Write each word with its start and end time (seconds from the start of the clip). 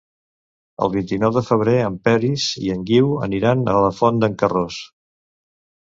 El 0.85 0.89
vint-i-nou 0.93 1.33
de 1.35 1.43
febrer 1.49 1.75
en 1.89 1.99
Peris 2.09 2.47
i 2.63 2.71
en 2.77 2.87
Guiu 2.89 3.13
aniran 3.27 3.63
a 3.75 3.79
la 3.87 3.95
Font 3.99 4.23
d'en 4.25 4.43
Carròs. 4.45 4.83